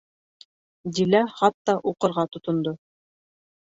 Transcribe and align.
Дилә 1.01 1.23
хатты 1.35 1.79
уҡырға 1.95 2.29
тотондо: 2.35 2.79